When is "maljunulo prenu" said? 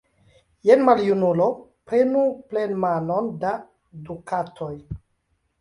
0.87-2.25